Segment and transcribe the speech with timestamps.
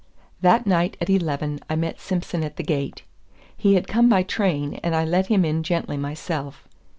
[0.41, 3.03] That night at eleven I met Simson at the gate.
[3.55, 6.67] He had come by train, and I let him in gently myself.